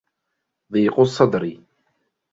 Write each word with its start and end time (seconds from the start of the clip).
ضِيقُ 0.71 0.99
الصَّدْرِ 0.99 1.57